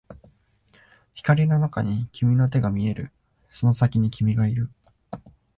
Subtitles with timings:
[1.13, 3.11] 光の中に君の手が見える、
[3.51, 4.71] その先に君がいる